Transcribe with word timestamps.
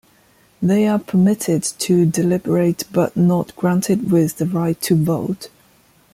They 0.63 0.87
are 0.87 0.97
permitted 0.97 1.61
to 1.61 2.07
deliberate 2.07 2.85
but 2.91 3.15
not 3.15 3.55
granted 3.55 4.09
with 4.11 4.37
the 4.37 4.47
right 4.47 4.81
to 4.81 4.95
vote. 4.95 5.49